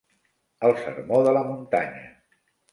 El 0.69 0.73
sermó 0.85 1.21
de 1.29 1.37
la 1.37 1.45
muntanya. 1.53 2.05